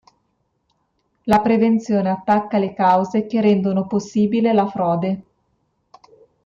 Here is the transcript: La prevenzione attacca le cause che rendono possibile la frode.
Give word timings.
La 1.25 1.41
prevenzione 1.41 2.09
attacca 2.09 2.57
le 2.57 2.73
cause 2.73 3.27
che 3.27 3.39
rendono 3.39 3.85
possibile 3.85 4.51
la 4.51 4.65
frode. 4.67 5.23